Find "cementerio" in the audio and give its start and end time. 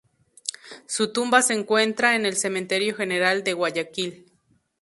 2.35-2.95